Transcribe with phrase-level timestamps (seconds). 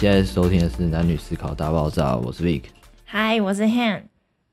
[0.00, 2.62] 你现在收听的是《男女思考大爆炸》，我是 Vic。
[3.04, 4.04] 嗨，我是 Han。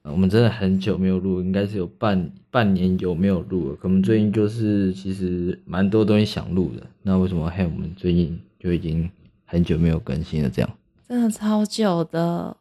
[0.04, 3.76] 呃我们真的很久没有录，应该是有半半年有没有录了。
[3.78, 9.10] 可我们最近就是其实蛮多东西想录的，那为什么 Han 我们最近就已经
[9.46, 10.50] 很久没有更新了？
[10.50, 10.70] 这样，
[11.08, 12.58] 真的超久的，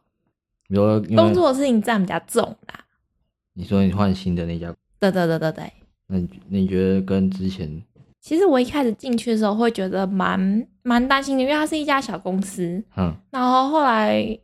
[0.69, 2.85] 你说工作的事情占比较重啦。
[3.55, 5.73] 你说你换新的那家，对对对对对。
[6.07, 7.83] 那你那你觉得跟之前
[8.21, 12.81] 其实我一开始进去的时候会觉得蛮蛮担心的，因为它是一家小公司。
[12.95, 14.39] 嗯然后后来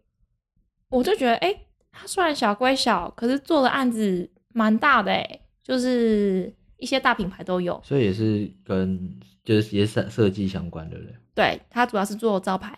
[0.89, 1.55] 我就觉得，哎、
[1.89, 7.79] 它虽然小归小，可是做的案子蛮大的、哎，就是一些大品牌都有。
[7.81, 12.77] 所以也是跟就是也是设计相关的人，对，它主要是做招牌，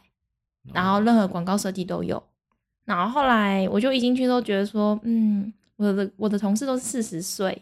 [0.71, 2.21] 然后任何广告设计都有。
[2.85, 7.59] 然后后来我就一进去都觉得说，嗯，我的我的同事都是四十岁，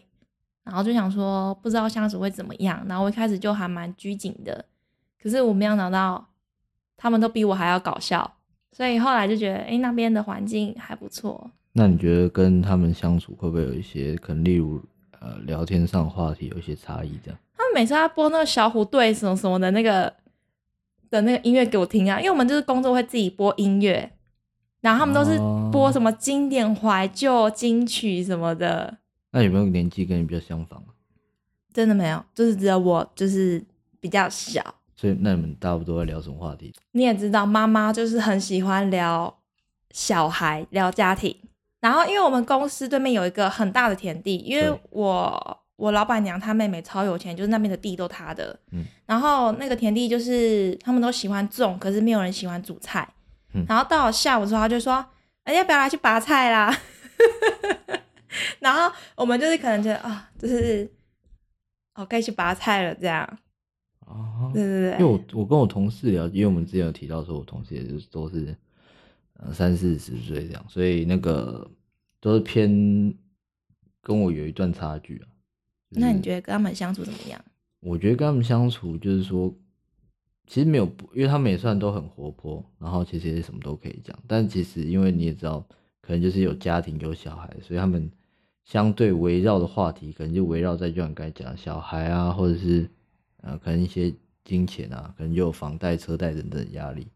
[0.64, 2.84] 然后就想说不知道相处会怎么样。
[2.86, 4.62] 然后我一开始就还蛮拘谨的，
[5.24, 6.22] 可是我没有想到
[6.98, 8.36] 他们都比我还要搞笑，
[8.72, 11.50] 所以后来就觉得，哎，那边的环境还不错。
[11.72, 14.78] 那你觉得跟他们相处会不会有一些可能，例如
[15.20, 17.18] 呃聊天上话题有一些差异？
[17.24, 20.12] 这样他们每次要播那个小虎队什么什么的那个
[21.08, 24.12] 的那个音乐给我听啊，因为我们就是工作会自己播音乐，
[24.82, 28.98] 然后他们都是哦播什么经典怀旧金曲什么的，
[29.32, 30.92] 那有没有年纪跟你比较相仿啊？
[31.72, 33.64] 真的没有，就是只有我就是
[33.98, 34.62] 比较小。
[35.04, 36.72] 所以那你们大部分都在聊什么话题？
[36.92, 39.38] 你也知道，妈妈就是很喜欢聊
[39.90, 41.36] 小孩、聊家庭。
[41.80, 48.58] 然后，因为我们公司对面有一个很大的田地，因为我我老板娘她妹妹超有钱，就是那边的地都她的。
[48.72, 53.06] 嗯然后那个田地就是他们都喜欢种，可是没有人喜欢煮菜。
[53.52, 55.04] 嗯然后到了下午的时候，他就说
[55.44, 56.74] ：“哎、要不要来去拔菜啦？”
[58.60, 60.90] 然后我们就是可能觉得啊，就是
[61.94, 63.38] 哦，可以去拔菜了，这样。
[64.06, 68.56] 哦，对对对，因为我我跟我同事聊，因为我们之前有提到说，我同事也就是都是
[69.34, 71.70] 呃三四十岁这样，所以那个
[72.20, 73.14] 都是偏
[74.00, 75.26] 跟我有一段差距啊。
[75.90, 77.42] 就是那你觉得跟他们相处怎么样？
[77.80, 79.54] 我觉得跟他们相处就是说，
[80.46, 84.18] 其实没有不，因为他们也算都很活泼，然后其实也什么都可以讲。
[84.26, 85.66] 但其实因为你也知道，
[86.00, 88.10] 可能就是有家庭有小孩，所以他们
[88.64, 92.88] 相对围绕的话题，可能就围绕在就像你刚才讲的小孩啊，或者是
[93.44, 94.12] 啊可能一些
[94.44, 97.06] 金钱啊，可能就有房贷、车贷等等压力。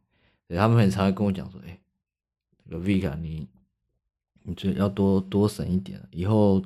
[0.47, 1.78] 所以他们很常会跟我讲说，哎、
[2.65, 3.47] 这个 Vika 你
[4.44, 6.62] 你就要多多省一点，以后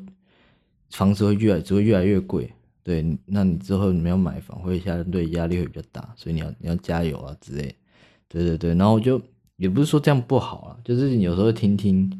[0.91, 2.53] 房子会越来只会越来越贵。
[2.85, 7.75] 对，那你之后你们要买房会相对压力会比较大，所以你要你要加油啊之类。
[8.29, 9.23] 对对对，然后我就
[9.57, 12.11] 也不是说这样不好啊，就是你有时候听听，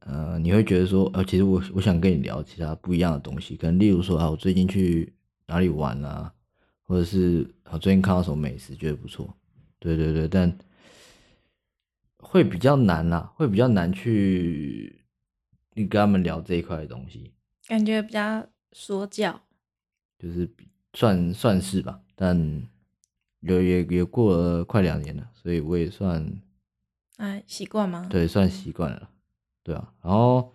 [0.00, 5.12] 呃，你会觉得说，呃，其实我我想跟你聊其他不一样的东西，可能例如说啊，我最近去
[5.46, 6.32] 哪里玩啊，
[6.86, 9.34] 或者是啊最近看到什么美食觉得不错，
[9.78, 10.56] 对对对，但
[12.18, 15.04] 会比较难啦，会比较难去
[15.74, 17.32] 你跟他们聊这一块的东西。
[17.66, 19.40] 感觉比较说教。
[20.18, 20.48] 就是
[20.94, 22.66] 算算是吧，但
[23.40, 26.40] 有也也过了快两年了，所以我也算
[27.16, 28.06] 哎，习惯吗？
[28.10, 29.10] 对算习惯了，
[29.62, 29.92] 对啊。
[30.02, 30.52] 然后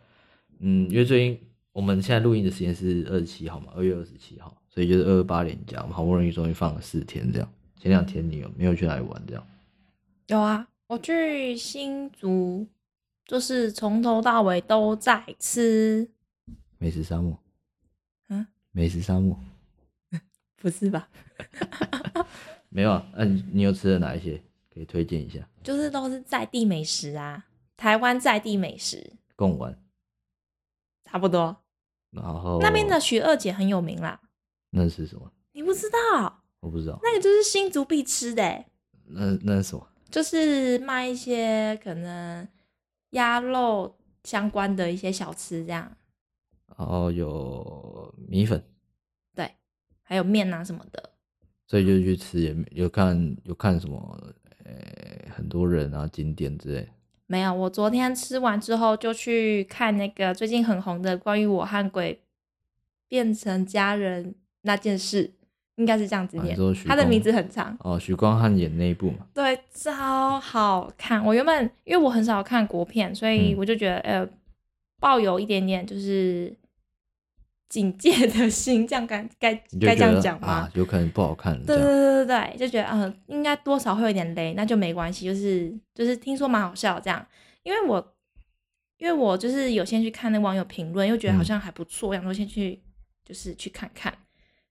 [0.59, 1.40] 嗯，因为最近
[1.74, 7.54] 我们现在录音的时间是二十七号嘛，二月二十七号，所以就是二二八连假，我们好不容易终于放了四天这样。
[7.78, 9.48] 前两天你有没有去哪里玩这样？
[10.28, 12.66] 有啊，我去新竹，
[13.26, 16.10] 就是从头到尾都在吃。
[16.78, 17.38] 美食沙漠，
[18.30, 19.38] 嗯， 美食沙漠
[20.58, 21.10] 不是吧？
[22.70, 23.06] 没有啊？
[23.16, 24.42] 那、你你有吃了哪一些？
[24.74, 27.45] 可以推荐一下，就是都是在地美食啊，
[27.75, 29.78] 台湾在地美食，贡丸，
[31.04, 31.57] 差不多。
[32.12, 34.22] 然后那边的许二姐很有名啦，
[34.71, 35.31] 那是什么？
[35.53, 36.44] 你不知道？
[36.59, 38.68] 我不知道，那个就是新竹必吃的欸，
[39.06, 39.88] 那那是什么？
[40.09, 42.47] 就是卖一些可能
[43.12, 45.91] 鸭肉相关的一些小吃这样，
[46.77, 48.63] 然后有米粉。
[49.33, 49.50] 对，
[50.03, 51.12] 还有面啊什么的。
[51.68, 54.33] 所以就去吃，也没有看有看什么，
[54.65, 56.89] 呃、很多人啊景点之类。
[57.25, 62.21] 没有，我昨天吃完之后就去看那个最近很红的关于我和鬼
[63.07, 65.31] 变成家人那件事，
[65.75, 66.74] 应该是这样子念啊你说。
[66.74, 71.24] 许光它的名字很长，哦，许光汉演那一部嘛，对，超好看。
[71.25, 74.28] 我原本因为我很少看国片，所以嗯我就觉得呃，
[75.00, 76.56] 抱有一点点就是
[77.69, 80.48] 警戒的心，这样该该该这样讲吗？
[80.48, 81.78] 啊，有可能不好看对对。
[81.78, 87.25] 对对对，就觉得嗯、呃应该多少会有点雷，那就没关系，就是就是听说蛮好笑这样，
[87.64, 88.14] 因为我
[89.00, 92.80] 因为我就是有先去看那网友评论，又觉得好嗯像还不错，我想说先去
[93.25, 94.14] 就是去看看，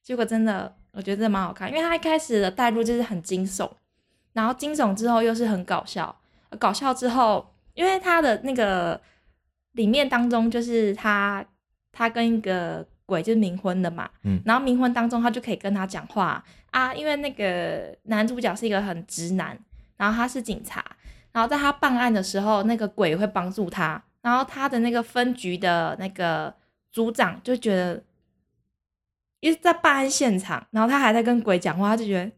[0.02, 3.70] 结果真的我觉得真的蛮好看，因为他一开始的带入就是很惊悚，
[4.32, 6.14] 然后惊悚之后又是很搞笑，
[6.58, 9.00] 搞笑之后，因为他的那个
[9.72, 11.44] 里面当中就是他
[11.92, 19.58] 他跟一个鬼就是冥婚的嘛，嗯然后冥婚当中他就可以跟他讲话啊，因为那个男主角是一个很直男，
[19.96, 20.84] 然后他是警察，
[21.32, 26.54] 然后在他办案的时候，那个鬼会帮助他，然后他的那个分局的那个
[26.92, 28.02] 组长就觉得，
[29.40, 32.30] 因为在办案现场，然后他还在跟鬼讲话，他就觉得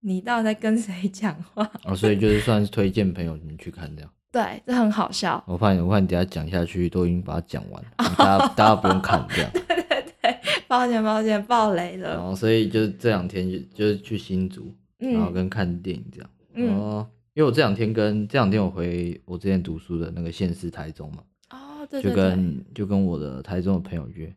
[0.00, 1.68] 你到底在跟谁讲话？
[1.84, 4.10] 哦，所以就是算是推荐朋友你们去看这样。
[4.32, 5.42] 对，这很好笑。
[5.46, 7.88] 我怕你，我怕你等下讲下去都已经把它讲完了，
[8.18, 9.50] 大家大家不用看这样。
[9.54, 9.84] 对对
[10.22, 10.36] 对
[10.68, 12.14] 抱歉，抱歉，爆雷了。
[12.14, 16.30] 然后所以就是这两天就就是去新竹，然后嗯跟看电影这样。
[16.54, 24.34] 嗯，哦，因为我这两天跟这两天我回我之前读书的那个县市台中嘛，哦，对就跟就跟我的台中的朋友约。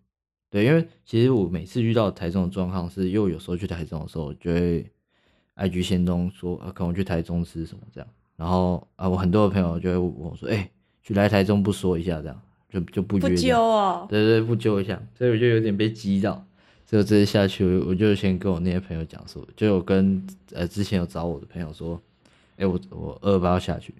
[0.49, 4.89] 对，因为其实我每次遇到台中的状况是，因为有时候去台中的时候，就会
[5.55, 8.09] IG 先东说，啊，可能我去台中吃什么这样。
[8.35, 10.69] 然后啊，我很多的朋友就会问我说，哎、
[11.03, 14.07] 去来台中不说一下这样，就就不不揪哦。
[14.09, 16.33] 对对，不揪一下，所以我就有点被激到，
[16.85, 22.01] 所以我这次下去，我我就先跟我那些朋友讲说，就有跟呃之前有找我的朋友说，
[22.57, 23.93] 哎、我我二二八要下去，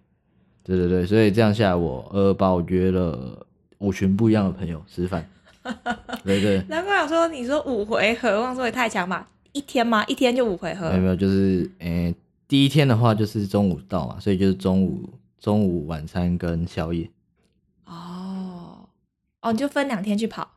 [0.64, 3.46] 对对对，所以这样下来，我二二八我约了
[3.80, 5.30] 五群不一样的朋友吃饭，
[6.24, 9.30] 对对，难怪我说你说五回合，忘说也太强吧？
[9.52, 10.04] 一天吗？
[10.06, 11.02] 一天就五回合没有？
[11.02, 12.16] 没有，就是诶、
[12.48, 15.10] 第一天的话就是中午到嘛，所以就是中午
[15.40, 17.10] 中午晚餐跟宵夜，
[17.86, 18.88] 哦，
[19.42, 20.50] 哦，你就分两天去跑。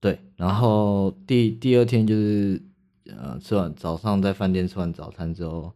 [0.00, 2.60] 对，然后第第二天就是
[3.06, 5.72] 呃吃完早上在饭店吃完早餐之后，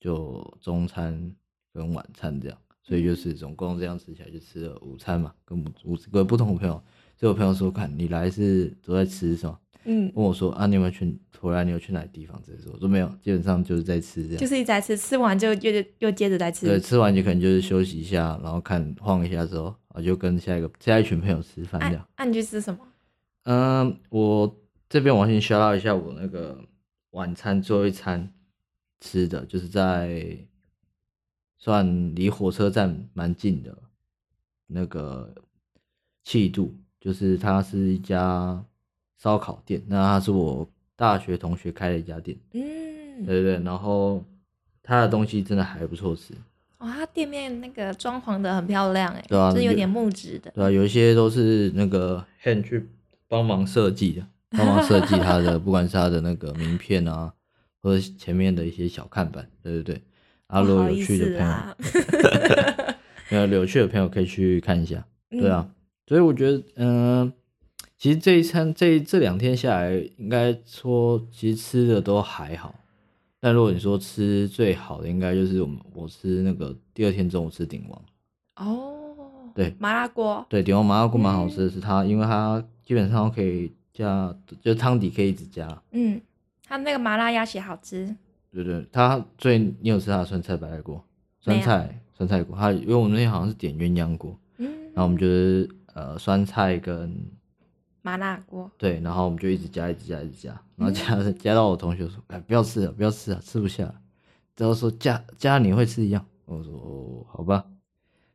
[0.00, 1.32] 就中餐
[1.72, 6.82] 跟晚餐这样，所以就是总共这样吃起来就吃了午餐嘛，跟五五个不同的朋友。
[7.16, 9.58] 所以我朋友说，看你来是都在吃什么？
[9.84, 11.64] 嗯，问我说啊，你有没有去回来？
[11.64, 12.40] 你有去哪个地方？
[12.44, 14.36] 这些说我说没有，基本上就是在吃这样。
[14.38, 16.66] 就是一直在吃，吃完就又又接着在吃。
[16.66, 22.08] 对，吃完就可能就是休息一下，然后看晃一下之后，啊就跟下一个下一群朋友吃饭这按样。
[22.16, 22.80] 按、你去吃什么？
[23.44, 26.58] 嗯，我这边我先 shout out 一下我那个
[27.10, 28.32] 晚餐最后一餐
[29.00, 30.36] 吃的，就是在
[31.58, 33.78] 算离火车站蛮近的
[34.66, 35.32] 那个
[36.24, 38.62] 气度，就是它是一家
[39.18, 44.24] 烧烤店，那它是我大学同学开的一家店，嗯，对对对，然后
[44.82, 46.34] 它的东西真的还不错吃，
[46.78, 50.50] 哦，它店面那个装潢的很漂亮哎，对啊是有点木质的。
[50.52, 52.88] 对啊，有一些都是那个 hand 去
[53.28, 57.32] 帮忙设计的，帮忙设计它的， 不管是它的那个名片啊，
[57.82, 60.02] 或者前面的一些小看板，对对对。
[60.48, 61.48] 啊，如果有趣的朋
[63.30, 65.04] 友， 有有趣的朋友可以去看一下。
[65.28, 65.68] 对嗯啊，
[66.06, 67.32] 所以我觉得，嗯、
[67.98, 72.74] 其实这一餐这这两天下来，应该说其实吃的都还好。
[73.40, 78.02] 但如果你说吃最好的，应该就是我们我吃那个第二天中午吃鼎王。
[78.56, 85.82] 哦，对麻辣锅，对，鼎王麻辣锅蛮好吃的是它，因为它基本上可以加，就是汤底可以一直加。
[85.90, 86.20] 嗯，
[86.64, 88.16] 它那个麻辣鸭血好吃。
[88.52, 91.04] 对对，它最你有吃它的酸菜白菜锅、
[91.40, 97.26] 酸菜酸菜锅，它因为我们那天好像是点鸳鸯锅，嗯，然后我们就是呃酸菜跟
[98.02, 103.82] 麻辣锅，对，然后我们就一直加一直加一直加，然后加、嗯 加到我同学说，哎不要吃了不要吃了，吃不下，
[104.58, 107.64] 然后说加加你会吃一样，我说哦好吧，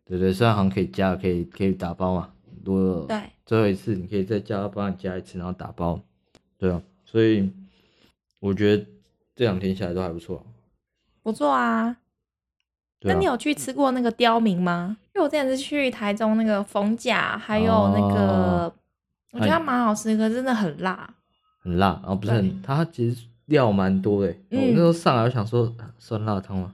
[0.04, 2.34] 对对，虽然好像可以加可以可以打包嘛，
[2.66, 6.02] 如果对，最后一次你可以再加帮你加一次，然后打包，
[6.58, 7.48] 对啊，所以
[8.40, 8.84] 我觉得
[9.36, 10.44] 这两天下来都还不错啊，
[11.22, 11.98] 不错啊。
[13.04, 14.98] 那你有去吃过那个刁民吗？
[15.14, 18.74] 因为我之前是去台中那个逢甲，还有那个，哦
[19.32, 21.10] 我觉得它蛮好吃，可是真的很辣。
[21.64, 26.74] 很辣，然后不是很，它其实料蛮多的欸，我嗯那时候上来我想说啊酸辣汤吗？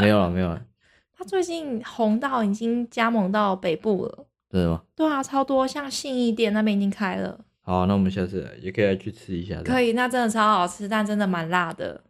[0.00, 0.62] 没有了没有了，
[1.16, 4.26] 它最近红到已经加盟到北部了。
[4.50, 4.82] 真的吗？
[4.96, 7.38] 对啊，超多，像信义店那边已经开了。
[7.60, 9.60] 好，那我们下次也可以来去吃一下。
[9.62, 12.00] 可以，那真的超好吃，但真的蛮辣的，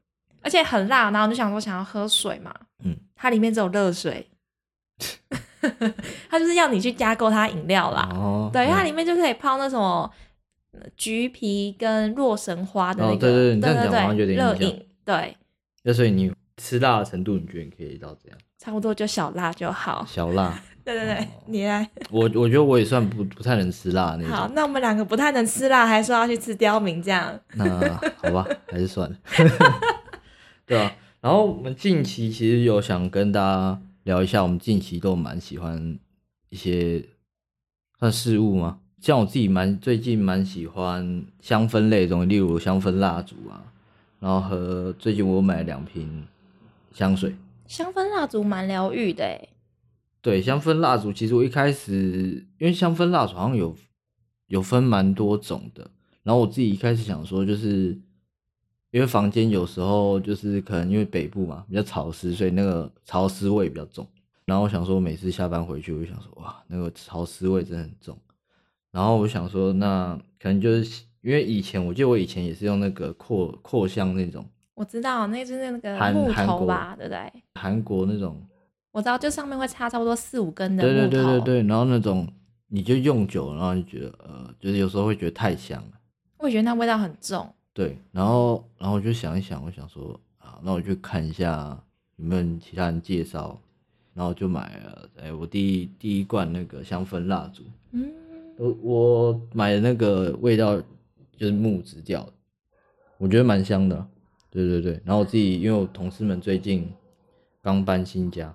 [0.43, 1.11] 而且很辣。
[1.11, 2.55] 然后我就想说想要喝水嘛，
[2.85, 4.29] 嗯，它里面只有热水，
[6.31, 8.09] 它就是要你去加购它饮料啦。
[8.13, 10.11] 哦，对，嗯它里面就可以泡那什么
[10.73, 15.37] 呃橘皮跟洛神花的那个，哦对对对你这样对讲好像有对点热饮，对，
[15.83, 18.39] 那所以你吃辣的程度，你觉得你可以到怎样？
[18.59, 20.05] 差不多就小辣就好。
[20.09, 21.89] 小辣， 对对对哦，你来。
[22.11, 27.39] 我我觉得我也算不不太能吃辣的那好，那我们两个不太能吃辣，还说要去吃刁民这样。
[27.55, 27.65] 那
[28.17, 29.17] 好吧，还是算了。
[30.69, 35.99] 对啊，然后我们近期其实有想跟大家聊一下，我们近期都蛮喜欢
[36.51, 37.03] 一些
[37.99, 38.81] 算事物吗？
[39.01, 43.65] 像我自己蛮最近蛮喜欢香氛类的东西，例如香氛蜡烛啊，
[44.21, 46.27] 然后和最近我买了两瓶
[46.93, 47.35] 香水。
[47.67, 49.49] 香氛蜡烛蛮疗愈的诶。
[50.21, 53.75] 对，香氛蜡烛其实我一开始因为香氛蜡烛好像有
[54.49, 55.91] 有分蛮多种的，
[56.25, 57.99] 然后我自己一开始想说，就是
[58.91, 64.07] 因为房间有时候就是可能因为北部嘛比较潮湿，所以那个潮湿味比较重。
[64.45, 68.17] 然后我想说，每次下班回去，我就想说，哇，那个潮湿味真的很重。
[68.91, 74.43] 然后我想说，那可能就是因为以前我记得我以前也是用那个扩扩香那种，
[74.75, 77.33] 我知道那就是那个韩木韩国头吧，对不对？
[77.57, 78.41] 韩国那种，
[78.91, 81.11] 我知道，就上面会插差不多四五根的对木头。
[81.11, 82.27] 对对对对，然后那种
[82.69, 85.93] 你就用久了，然后就觉得呃，就是有时候会觉得太香了。
[86.39, 87.53] 我也觉得那味道很重。
[87.79, 91.81] 对，然后然后我就想一想，我想说啊，那我去看一下
[92.17, 93.57] 有没有其他人介绍，
[94.15, 98.13] 然后就买了，哎，我第一第一罐那个香氛蜡烛，嗯，
[98.57, 100.77] 我我买的那个味道
[101.37, 102.33] 就是木质调的，
[103.17, 104.09] 我觉得蛮香的，
[104.51, 105.01] 对对对。
[105.05, 106.93] 然后我自己因为我同事们最近
[107.63, 108.53] 刚搬新家，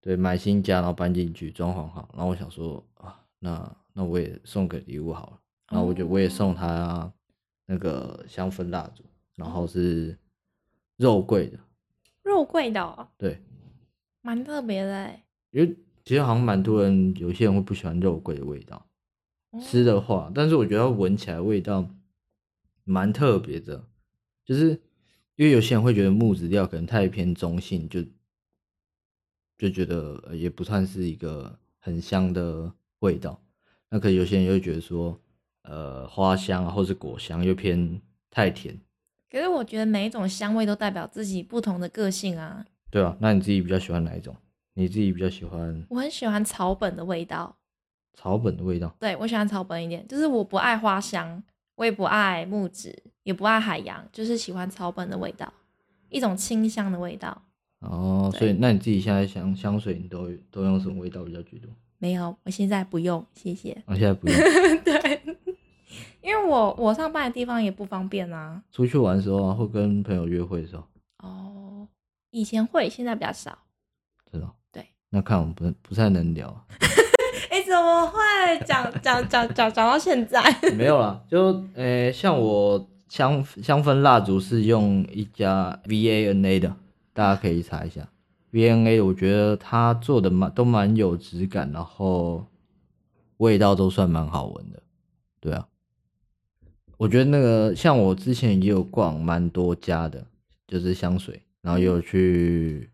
[0.00, 5.38] 对，买新家然后搬进去，装潢好，然后我想说啊，那那我也送个礼物好了，
[5.70, 7.12] 然后我就我也送他
[7.66, 9.04] 那个香氛蜡烛，
[9.34, 10.16] 然后是
[10.96, 11.58] 肉桂的，
[12.22, 13.38] 肉桂的、哦，对，
[14.22, 15.24] 蛮特别的哎。
[15.50, 18.76] 因为其实好像蛮多人，有些人会不喜欢肉桂的味道。
[19.50, 21.88] 哦吃的话，但是我觉得闻起来味道
[22.84, 23.88] 蛮特别的，
[24.44, 24.70] 就是
[25.36, 28.04] 因为有些人会觉得木质调可能太偏中性，就
[29.56, 33.40] 就觉得呃也不算是一个很香的味道。
[33.88, 35.18] 那可能有些人又觉得说，
[35.68, 38.78] 呃，花香啊，或是果香又偏太甜，
[39.30, 42.64] 可是我觉得每一种香味都代表自己不同的个性啊。
[42.90, 44.34] 对啊，那你自己比较喜欢哪一种？
[44.74, 47.56] 你自己比较喜欢我很喜欢草本的味道，
[48.14, 48.94] 草本的味道？
[49.00, 51.42] 对我喜欢草本一点，就是我不爱花香，
[51.74, 55.52] 我也不爱木质，也不爱海洋，就是喜欢草本的味道，
[56.10, 57.42] 一种清香的味道。
[57.80, 61.70] 哦，所以那你自己现在香香水你都都用什么味道比较居多？
[61.98, 63.72] 没有，我现在不用，谢谢。
[63.86, 64.36] 啊，现在不用。
[64.84, 65.20] 对，
[66.22, 68.62] 因为我我上班的地方也不方便啊。
[68.72, 70.82] 出去玩的时候啊，或跟朋友约会的时候，
[71.18, 71.86] 哦，
[72.30, 73.56] 以前会，现在比较少。
[74.32, 74.54] 知道？
[74.72, 74.86] 对。
[75.10, 76.64] 那看我们不不太能聊啊，
[77.50, 78.18] 哎、怎么会
[78.66, 80.42] 讲讲讲讲讲到现在？
[80.76, 86.76] 没有啦，就呃、像我香香氛蜡烛是用一家 VANA 的，
[87.12, 88.08] 大家可以查一下
[88.52, 92.44] VANA，我觉得它做的蛮都蛮有质感，然后
[93.36, 94.82] 味道都算蛮好闻的，
[95.40, 95.68] 对啊。
[96.96, 100.26] 我觉得那个像我之前也有逛蛮多家的，
[100.66, 102.88] 就是香水，然后也有去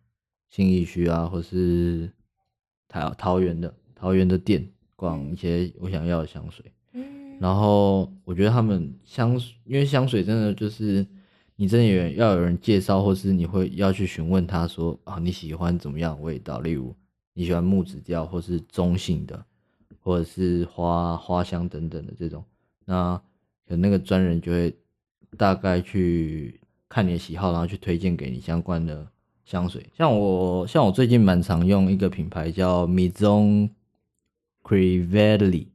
[0.51, 2.11] 新义区啊，或是
[2.89, 6.65] 桃桃园的桃园的店逛一些我想要的香水。
[6.95, 11.07] 嗯，然后我觉得他们香，因为香水真的就是
[11.55, 16.95] 你真的有人要有人介绍，或是你会要去询问他说啊你喜欢怎么样的味道，例如
[17.35, 19.43] 你喜欢木质调，或是中性的，
[20.01, 22.45] 或者是花花香等等的这种，
[22.85, 23.23] 那
[23.77, 24.75] 那个专人就会
[25.37, 29.07] 大概去看你的喜好，然后去推荐给你相关的
[29.45, 29.85] 香水。
[29.97, 33.71] 像我像我最近蛮常用一个品牌叫 Maison
[34.63, 35.67] Crivelli，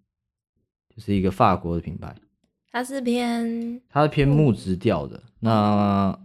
[0.96, 2.16] 就是一个法国的品牌，
[2.72, 5.22] 它是偏它是偏木质调的。
[5.40, 6.20] 那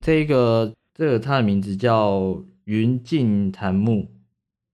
[0.00, 4.08] 这个这个它的名字叫云静檀木，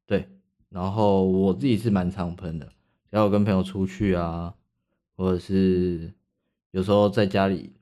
[0.07, 0.29] 对。
[0.71, 2.67] 然后我自己是蛮常喷的，
[3.11, 4.55] 只要我跟朋友出去啊，
[5.17, 6.11] 或者是
[6.73, 7.73] 有时候在家里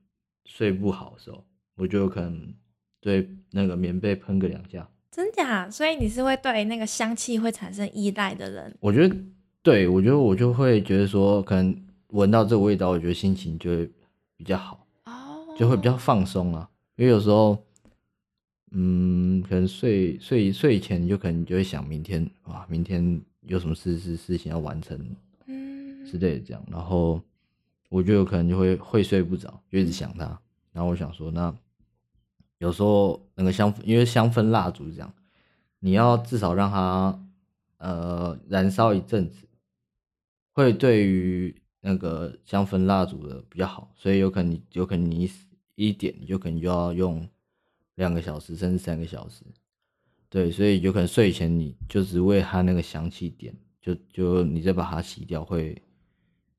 [0.45, 1.45] 睡不好的时候，
[1.77, 2.55] 我就有可能
[3.01, 4.89] 对那个棉被喷个两下。
[5.11, 8.77] 真假，所以你是会对那个香气会产生依赖的人。
[8.79, 9.17] 我觉得，
[9.63, 13.91] 对我觉得我就会觉得说，可能闻到这个味道，我觉得心情就会
[14.37, 14.87] 比较好。
[15.07, 16.69] 哦，就会比较放松啊。
[16.97, 17.59] 因为有时候，
[18.71, 24.97] 嗯，可能睡睡睡前，就可能就会想明天哇，明天有什么事事事情要完成
[25.47, 27.21] 嗯之类的这样，然后
[27.91, 30.25] 我就有可能就会会睡不着，就一直想它。
[30.73, 31.55] 然后我想说，那
[32.57, 35.13] 有时候那个香，因为香氛蜡烛这样，
[35.81, 37.29] 你要至少让它
[37.77, 39.47] 呃燃烧一阵子，
[40.53, 45.29] 会对于那个香氛蜡烛的比较好，所以有可能你有可能你
[45.75, 47.29] 一点，你就可能就要用
[47.97, 49.43] 两个小时甚至三个小时，
[50.29, 55.83] 对，所以有可能睡前你就只为它那个香气点，就就你再把它洗掉会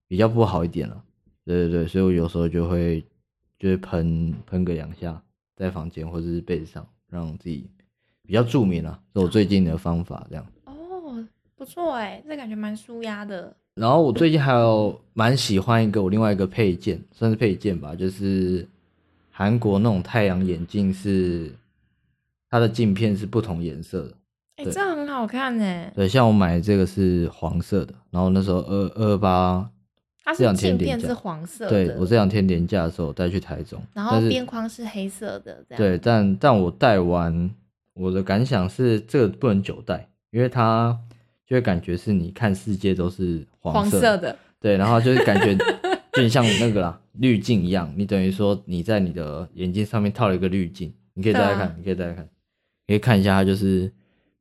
[0.08, 1.06] 比较不好一点了，
[1.46, 3.04] 对对对，所以我有时候就会
[3.58, 5.22] 就会喷喷个两下，
[5.56, 7.70] 在房间或者是被子上，让自己
[8.24, 10.46] 比较助眠啊，是我最近的方法这样。
[10.66, 13.56] 哦，不错哎，这感觉蛮舒压的。
[13.76, 18.68] 然后我最近还有蛮喜欢一个我另外一个配件，算是配件吧，就是
[19.30, 21.52] 韩国那种太阳眼镜是
[22.50, 24.14] 它的镜片是不同颜色的。
[24.58, 25.92] 哎、对这样很好看呢。
[25.96, 29.72] 对，像我买的这个是黄色的，然后那时候二二八，
[30.24, 35.78] 它这两是镜片是黄色的，对我这两天年假的时候带去台中，然后边框是黑色的，这样。
[35.78, 37.50] 对，但但我戴完，
[37.96, 40.98] 我的感想是这个不能久戴，因为它
[41.48, 45.58] 就会感觉是你看世界都是黄色色的，对，然后就是感觉
[46.14, 52.24] 就像那个啦滤镜一样，你等于说你在你的眼睛上面套了一个滤镜，你可以再来看，啊你可以再来看，
[52.88, 53.92] 你可以看一下它就是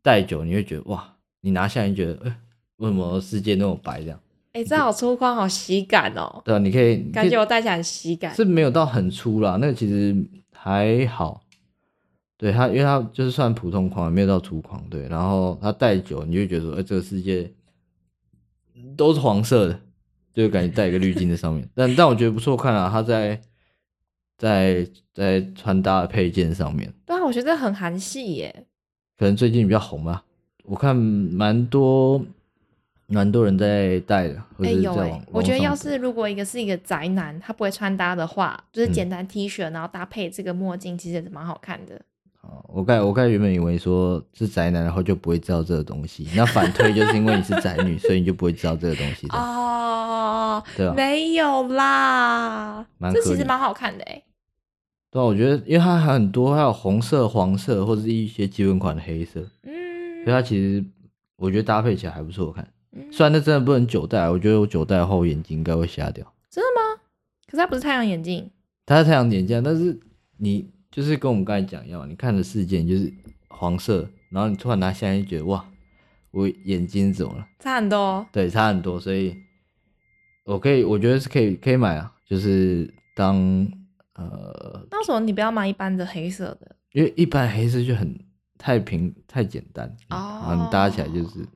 [0.02, 2.36] 戴久，你会觉得哇，你拿下来你觉得，哎、
[2.76, 4.20] 为什么世界那么白这样？
[4.52, 8.34] 哎、这好粗犷，好喜感哦，对啊，你可以感觉我戴起来很喜感。
[8.34, 10.16] 是没有到很粗啦，那个其实
[10.52, 11.40] 还好。
[12.36, 14.82] 对它，因为它就是算普通框，没有到粗框。
[14.88, 17.52] 对，然后它戴久，你就会觉得说，哎、这个世界
[18.96, 19.80] 都是黄色的，
[20.32, 21.68] 就感觉戴一个滤镜在上面。
[21.74, 23.40] 但但我觉得不错看啊，它在
[24.38, 28.66] 在在穿搭的配件上面，对啊，我觉得很韩系耶。
[29.18, 30.24] 可能最近比较红吧。
[30.64, 32.24] 我看蛮多
[33.10, 42.00] 蛮多人在戴的，或哎、有哎、我觉得要是如果一个是一个宅男，他不会穿搭的话，就是嗯简单 T 恤，然后搭配这个墨镜，其实也是蛮好看的。
[42.42, 46.26] 哦，我刚我刚原本以为说是宅男，然后就不会知道这个东西。
[46.34, 49.34] 那反推就是因为你是宅女，所以你就不会知道这个东西的。
[49.38, 54.22] 哦，对啊没有啦，这其实蛮好看的哎。
[55.10, 60.84] 对啊，我觉得因为它还很多，还有红色、黄色，或者是一些基本款的黑色，嗯所以它其实
[61.36, 62.66] 我觉得搭配起来还不错看。
[62.92, 66.26] 嗯虽然那真的不能久戴，我觉得我久戴后眼睛应该会瞎掉。
[66.50, 67.00] 真的吗
[67.46, 68.50] 可是它不是太阳眼镜，
[68.86, 69.98] 它是太阳眼镜，但是
[70.38, 73.12] 你就是跟我们刚才讲一样，你看的事件就是
[73.48, 75.64] 黄色，然后你突然拿下来就觉得哇，
[76.32, 77.46] 我眼睛怎么了？
[77.58, 78.26] 差很多。
[78.32, 79.36] 对，差很多，所以
[80.44, 83.36] 我可以，我觉得是可以，可以买啊，就是当
[84.14, 86.76] 呃，那为什么你不要买一般的黑色的？
[86.92, 88.18] 因为一般黑色就很
[88.58, 91.46] 太平太简单，哦然后你搭起来就是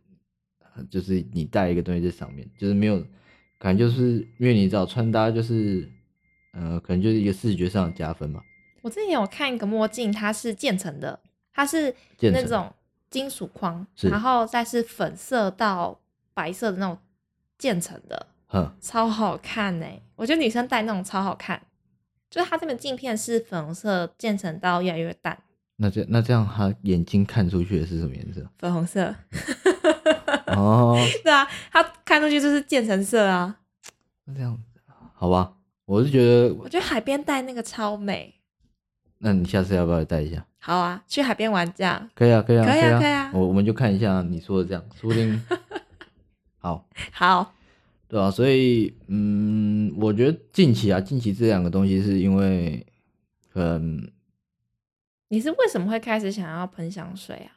[0.91, 3.05] 就是你带一个东西在上面，就是没有
[3.59, 5.89] 感觉，就是因为你知道穿搭就是
[6.53, 8.43] 呃，可能就是一个视觉上的加分嘛，
[8.83, 11.19] 我之前有看一个墨镜，它是渐层的，
[11.53, 12.73] 它是那种
[13.11, 16.01] 金属框，然后再是粉色到
[16.33, 16.99] 白色的那种
[17.59, 21.61] 渐层的，哼，超好看呢、我觉得女生戴那种超好看，
[22.31, 25.39] 就是它这边镜片是粉红色渐层到越来越淡，
[25.77, 28.49] 那这那这样他眼睛看出去的是什么颜色？
[28.59, 29.15] 粉红色。
[30.57, 33.57] 哦， 对啊，它看出去就是渐层色啊。
[34.25, 34.81] 那这样子，
[35.15, 38.35] 好吧，我是觉得，我觉得海边带那个超美。
[39.19, 40.45] 那你下次要不要带一下？
[40.59, 42.09] 好啊，去海边玩这样。
[42.15, 45.43] 可以啊，可以啊，可以啊啊，可以啊我我们就看一下你说的这样，说不定
[46.59, 47.55] 好，好，
[48.09, 52.87] 对啊，所以嗯，我觉得近期啊，近期这两个东西是因为，
[53.55, 54.11] 嗯，
[55.29, 57.53] 你是为什么会开始想要喷香水啊？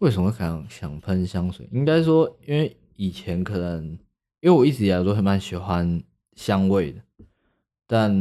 [0.00, 1.68] 为什么会想想喷香水？
[1.72, 3.84] 应该说，因为以前可能，
[4.40, 6.02] 因为我一直以来都很蛮喜欢
[6.34, 7.00] 香味的，
[7.86, 8.12] 但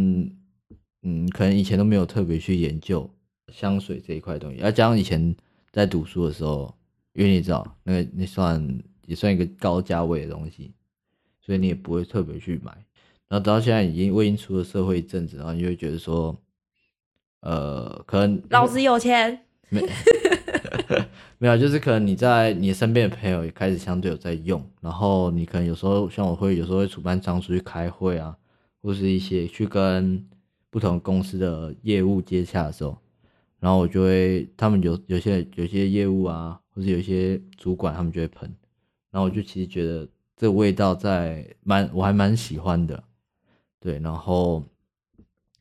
[1.01, 3.09] 嗯，可能以前都没有特别去研究
[3.51, 5.35] 香水这一块东西，而加上以前
[5.71, 6.73] 在读书的时候，
[7.13, 10.73] 因为你知道，那个那算也算一个高价位的东西，
[11.41, 12.71] 所以你也不会特别去买。
[13.27, 16.39] 然后直到现在已经我已经出了社会一阵子，然后你就会觉得说，
[17.41, 19.45] 呃，可能老子有钱。
[19.69, 19.81] 没
[21.37, 28.35] 没有，就是可能你在你身边的朋友也开始相对有在用，然后你可能有时候像我会有时候会主办张出去开会啊，
[28.81, 30.25] 或是一些去跟
[30.69, 32.97] 不同公司的业务接洽的时候，
[33.59, 38.51] 然后我就会他们有有些有些业务啊，或是有一些主管他们就会喷，
[39.11, 43.03] 然后我就其实觉得这味道在蛮我还蛮喜欢的，
[43.79, 44.63] 对，然后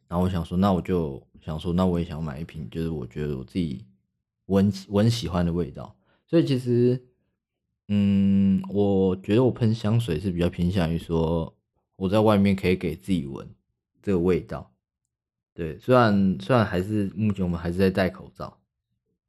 [0.09, 3.85] 然后我想说，那我就想说，那我也想买一瓶，就是我觉得我自己
[4.52, 5.96] 闻闻喜欢的味道。
[6.26, 7.02] 所以其实，
[7.88, 11.54] 嗯，我觉得我喷香水是比较偏向于说，
[11.96, 13.46] 我在外面可以给自己闻
[14.02, 14.70] 这个味道。
[15.54, 18.58] 对，虽然虽然还是目前我们还是在戴口罩，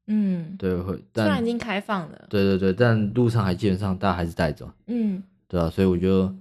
[0.08, 2.28] 嗯，对，会，虽然已经开放了。
[2.30, 4.74] 对对对，但路上还基本上大家还是戴着。
[4.88, 6.34] 嗯，对啊，所以我就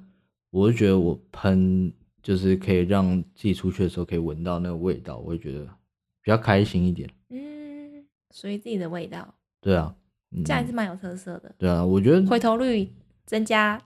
[0.51, 1.93] 我就觉得我喷
[2.23, 5.65] 就是可以让自己出去的时候可以闻到那个味道，我会觉得
[6.23, 7.11] 比较开心一点。
[8.33, 9.95] 嗯，属于自己的味道，对啊，
[10.31, 11.55] 嗯，这样还是蛮有特色的。
[11.59, 12.91] 对啊，我觉得回头率
[13.27, 13.81] 增加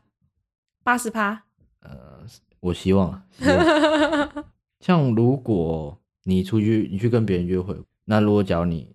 [0.82, 1.44] 八十趴。
[1.80, 2.24] 呃，
[2.60, 4.44] 我希望啊，希望
[4.80, 8.94] 像如果你出去你去跟别人约会，那如果假如你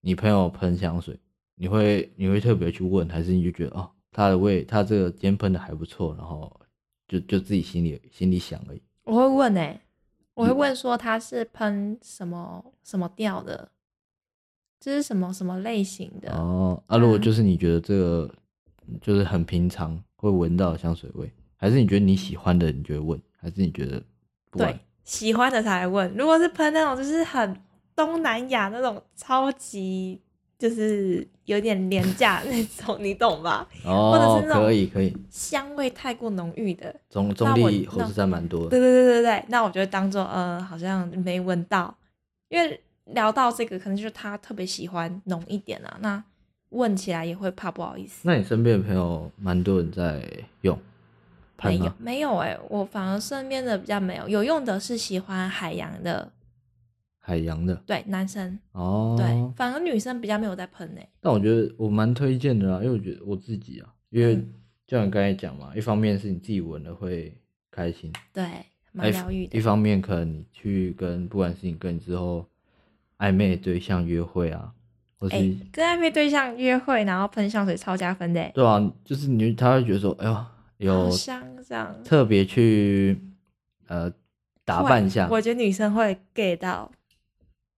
[0.00, 1.18] 你朋友喷香水，
[1.54, 6.60] 你会你会特别去问，还是你就觉得哦，他的味他这个今天喷的还不错，然后
[7.08, 8.82] 就就自己心里心里想而已。
[9.04, 9.80] 我会问哎、
[10.34, 13.70] 我会问说他是喷什么什么调的，
[14.80, 16.32] 这是什么什么类型的？
[16.32, 18.32] 哦，啊，如果嗯就是你觉得这个
[19.00, 24.02] 就是很平常会闻到香水味，还是你觉得你喜欢的，你就会问，还是你觉得
[24.50, 26.14] 不管对，喜欢的才会问。
[26.16, 27.54] 如果是喷那种就是很
[27.94, 30.18] 东南亚那种超级
[30.58, 33.68] 就是有点廉价那种， 你懂吧？
[33.84, 41.94] 或者哦是，那种可以可以，香味太过浓郁的，中中那我立火那车站蛮多的，对对对对对，那我就会当做呃好像没闻到，
[42.48, 46.22] 因为聊到这个可能就是他特别喜欢浓一点啊，那
[46.70, 48.28] 问起来也会怕不好意思。
[48.28, 50.22] 那你身边的朋友蛮多人在
[50.62, 50.78] 用
[51.56, 51.92] 喷没有？
[51.98, 56.32] 没有哎、我反而身边的比较没有，有用的是喜欢海洋的，
[57.18, 57.74] 海洋的？
[57.86, 64.54] 对男生，哦，对，反而女生比较没有在喷哎、但我觉得我蛮推荐的啊，因为我觉得我自己啊，因为嗯。
[64.86, 67.32] 就像你刚才讲嘛，一方面是你自己闻了会
[67.70, 68.44] 开心，对，
[68.90, 69.56] 蛮疗愈的。
[69.56, 72.44] 一方面可能你去跟不管是你跟你之后
[73.20, 74.72] 暧昧的对象约会啊，
[75.18, 80.46] 或是、哎、跟暧昧对象约会，然后喷香水超加分的、欸，对啊，就是你他会觉得说，哎呦，
[80.78, 81.94] 有香这样。
[82.02, 83.20] 特别去
[83.86, 84.10] 呃
[84.64, 86.90] 打扮一下，我觉得女生会 get 到，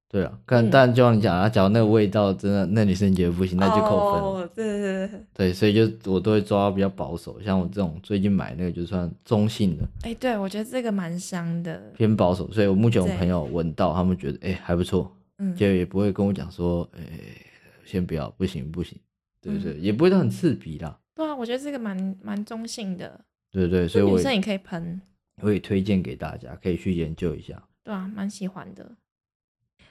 [0.08, 4.28] 对啊，但、嗯但就像你讲啊，假如那个味道真的那女生觉得不行，那就扣分了。
[4.28, 15.10] 哦，对对对，对，所以就我都会抓比较保守，像我这种最近买那个就算中性的，哎、对我觉得这个蛮香的，偏保守，所以我目前我朋友闻到，他们觉得哎、还不错，
[15.42, 17.02] 嗯，就也不会跟我讲说哎、
[17.84, 18.96] 先不要，不行不行，
[19.40, 19.72] 对不对？
[19.72, 25.00] 嗯也不会到很刺鼻啦，对啊，我觉得这个蛮蛮中性的，对对，所以我也女生也可以喷，
[25.42, 27.60] 我也推荐给大家，可以去研究一下。
[27.82, 28.92] 对啊，蛮喜欢的。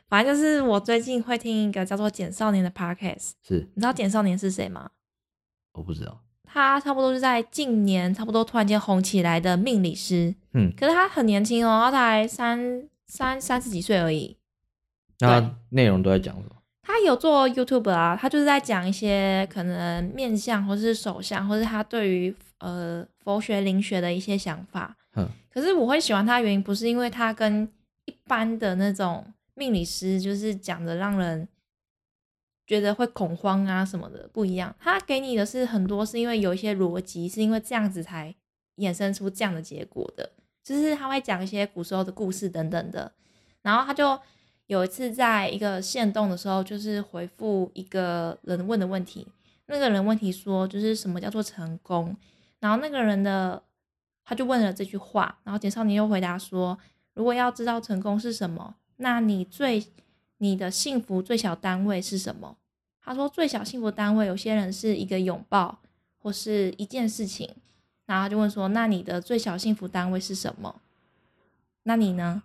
[0.08, 4.92] 反正就是我最近会听一个叫做《简少年》的 podcast，是你知道简少年是谁吗？
[5.74, 14.38] 我不知道，他差不多是在近年差不多突然间红起来的命理师，嗯，可是他很年轻哦，他才三三三十几岁而已。
[15.30, 16.56] 那内容都在讲什么？
[16.84, 24.96] 他有做 YouTube 啊，他就是在讲一些可能面相或是手相，或是他对于呃佛学灵学的一些想法。
[25.14, 27.70] 哼，可是我会喜欢他的原因，不是因为他跟
[28.06, 31.48] 一般的那种命理师就是讲的让人
[32.66, 34.76] 觉得会恐慌啊什么的不一样。
[34.80, 38.34] 他给你的是很多是因为有一些逻辑，是因为这样子才
[38.78, 40.30] 衍生出这样的结果的。
[40.64, 43.12] 就是他会讲一些古时候的故事等等的，
[43.62, 44.20] 然后他就
[44.72, 49.28] 有一次在一个线动的时候，就是回复一个人问的问题，
[49.66, 52.16] 那个人问题说就是什么叫做成功，
[52.62, 53.62] 然后那个人的
[54.24, 56.80] 他就问了这句话，然后简少年又回答说，
[57.16, 59.86] 如果要知道成功是什么，那你最
[60.38, 62.56] 你的幸福最小单位是什么？
[63.02, 65.80] 他说最小幸福单位，有些人是一个拥抱
[66.18, 67.54] 或是一件事情，
[68.06, 70.80] 然后他就问说，那你的最小幸福单位是什么？
[71.84, 72.44] 那你呢？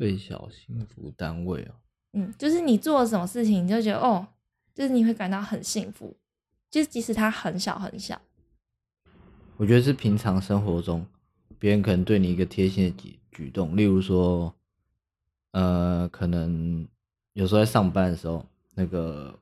[0.00, 1.74] 最小幸福单位哦，
[2.14, 4.26] 嗯，就是你做了什么事情，你就觉得哦，
[4.74, 6.16] 就是你会感到很幸福，
[6.70, 8.18] 就是即使它很小很小，
[9.58, 11.06] 我觉得是平常生活中
[11.58, 14.54] 别人可能对你一个贴心的举举动，例如说，
[15.50, 16.88] 呃，可能
[17.34, 19.38] 有时候在上班的时候，那个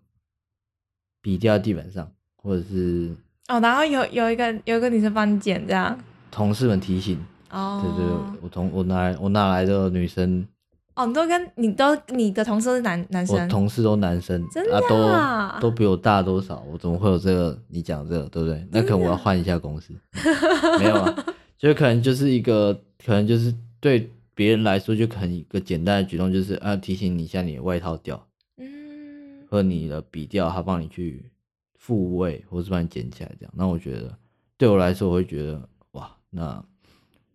[1.23, 3.15] 笔掉在地板上，或者是
[3.47, 5.97] 哦，然后有有一个有一个女生帮你捡这样，
[6.33, 10.47] 同事们提醒，哦，对对，对我同我哪来我哪来的女生，
[10.95, 13.35] 哦，你都跟你都你的同事是男男生？
[13.37, 15.27] 我生，同事都男生，真的啊？
[15.55, 17.59] 啊都都比我大多少，我怎么会有这个？
[17.69, 18.67] 你讲这个对不对？
[18.71, 19.95] 那可能我要换一下公司，
[20.79, 21.27] 没有啊，
[21.59, 28.27] 就可能就是一个，可能就是对别人来说，就可能一个简单的举动，就是啊提醒你一下你的外套掉，
[28.59, 31.31] 嗯，和你的笔掉，他帮你去
[31.77, 33.53] 复位，或是帮你捡起来这样。
[33.57, 34.17] 那我觉得
[34.57, 36.63] 对我来说，我会觉得哇，那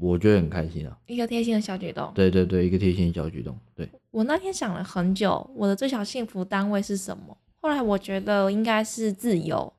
[0.03, 0.97] 我觉得很开心啊。
[1.07, 2.11] 一个贴心的小举动。
[2.13, 3.89] 对对对，一个贴心的小举动，对。
[4.11, 7.37] 我那天想了很久，我的最小幸福单位是什么？
[7.61, 9.73] 后来我觉得应该是自由。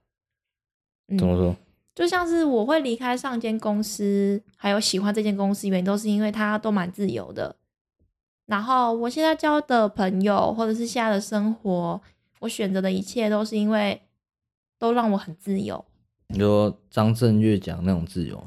[1.09, 1.55] 嗯怎么说？
[1.95, 7.55] 就像是我会离开上间公司，还有喜欢这间公司，原因都是因为它都蛮自由的。
[8.47, 12.01] 然后我现在交的朋友，或者是现在的生活，
[12.41, 14.01] 我选择的一切都是因为
[14.79, 15.85] 都让我很自由。
[16.29, 18.47] 你说张震岳讲那种自由吗，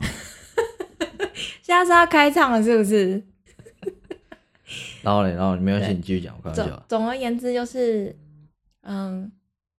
[1.68, 3.22] 现在是要开唱了，是不是？
[5.04, 6.86] 然后嘞，然后没关系，对你继续讲，我开玩总笑。
[6.88, 8.16] 总而言之，就是
[8.84, 9.30] 嗯，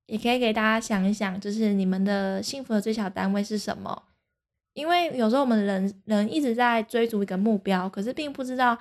[0.05, 4.03] 也可以给大家想一想，就是你们的幸福的最小单位是什么？
[4.75, 8.77] 因为有时候我们人人一直在追逐一个目标，可是并不知道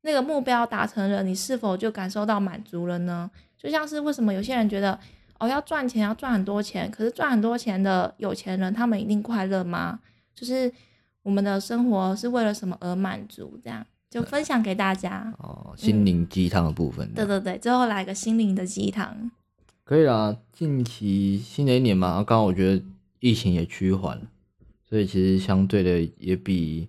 [0.00, 3.30] 那个目标达成了，你是否就感受到满足了呢？
[3.58, 4.98] 就像是为什么有些人觉得
[5.38, 10.00] 哦要赚钱要赚很多钱，可是赚很多钱的有钱人他们一定快乐吗？
[10.34, 10.72] 就是
[11.22, 13.58] 我们的生活是为了什么而满足？
[13.62, 15.34] 这样就分享给大家。
[15.38, 17.12] 哦，心灵鸡汤的部分。
[17.14, 19.30] 对对对，最后来个心灵的鸡汤。
[19.84, 22.82] 可以啦，近期新的一年嘛，刚刚我觉得
[23.20, 24.26] 疫情也趋缓了，
[24.88, 26.88] 所以其实相对的也比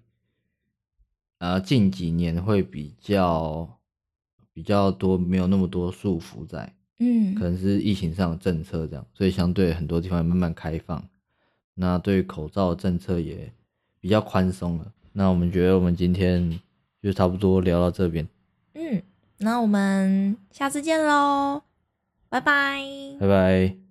[1.39, 3.77] 呃近几年会比较
[4.53, 6.73] 比较多，没有那么多束缚在。
[6.99, 11.01] 嗯，可能是疫情上的政策这样，所以相对很多地方慢慢开放。
[11.75, 13.53] 那对于口罩政策也
[13.99, 14.91] 比较宽松了。
[15.13, 16.59] 那我们觉得我们今天
[17.01, 18.27] 就差不多聊到这边。
[18.73, 19.01] 嗯，
[19.39, 21.63] 那我们下次见喽，
[22.29, 22.81] 拜拜，
[23.19, 23.88] 拜拜。